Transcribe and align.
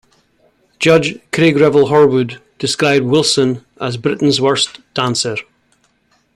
Judge 0.79 1.19
Craig 1.31 1.57
Revel 1.57 1.89
Horwood 1.89 2.41
described 2.57 3.05
Willson 3.05 3.63
as 3.79 3.97
"Britain's 3.97 4.41
Worst 4.41 4.79
Dancer". 4.95 5.37